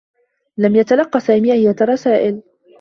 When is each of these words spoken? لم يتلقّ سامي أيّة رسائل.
لم 0.57 0.75
يتلقّ 0.75 1.17
سامي 1.17 1.53
أيّة 1.53 1.75
رسائل. 1.81 2.43